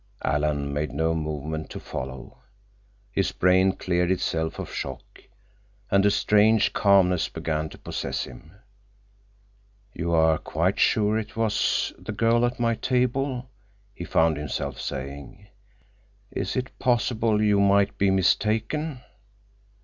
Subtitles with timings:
[0.25, 2.39] Alan made no movement to follow.
[3.11, 5.03] His brain cleared itself of shock,
[5.91, 8.51] and a strange calmness began to possess him.
[9.93, 13.51] "You are quite sure it was the girl at my table?"
[13.93, 15.49] he found himself saying.
[16.31, 19.01] "Is it possible you might be mistaken?"